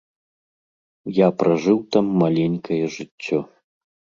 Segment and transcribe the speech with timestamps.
[1.17, 3.39] Я пражыў там маленькае жыццё.